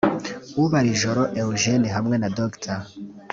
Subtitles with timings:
[0.63, 2.79] Ubarijoro Eugene hamwe na Dr